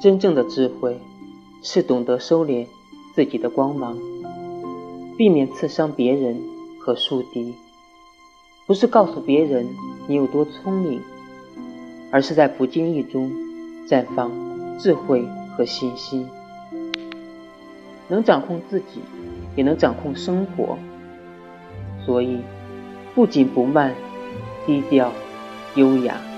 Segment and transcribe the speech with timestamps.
[0.00, 0.98] 真正的智慧
[1.62, 2.66] 是懂得收敛
[3.14, 3.98] 自己的光芒
[5.18, 6.40] 避免刺伤别人
[6.80, 7.54] 和树敌。
[8.66, 9.68] 不是告诉别人
[10.06, 11.02] 你有多聪明
[12.10, 13.30] 而是在不经意中
[13.86, 15.22] 绽放智慧
[15.54, 16.26] 和信心。
[18.08, 19.02] 能掌控自己
[19.54, 20.78] 也能掌控生活
[22.06, 22.40] 所以
[23.14, 23.94] 不紧不慢
[24.66, 25.12] 低调
[25.74, 26.29] 优雅。